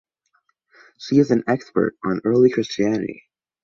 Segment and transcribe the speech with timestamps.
[0.97, 3.25] She is an expert on early Christianity.